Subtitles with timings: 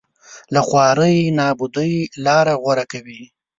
[0.53, 1.93] له خوارۍ نابودۍ
[2.25, 3.21] لاره غوره کوي